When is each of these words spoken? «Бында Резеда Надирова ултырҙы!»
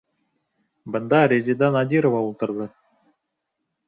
«Бында 0.95 1.19
Резеда 1.33 1.69
Надирова 1.75 2.21
ултырҙы!» 2.31 2.67